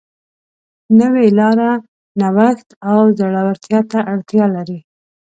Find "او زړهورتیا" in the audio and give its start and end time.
2.91-3.79